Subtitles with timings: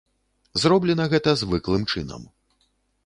[0.61, 2.21] Зроблена гэта звыклым чынам.